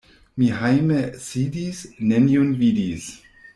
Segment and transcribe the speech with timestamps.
[0.43, 1.83] Mi hejme sidis,
[2.15, 3.09] nenion vidis.